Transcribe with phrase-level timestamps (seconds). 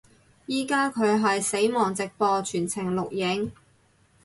[0.47, 3.51] 依家佢係死亡直播全程錄影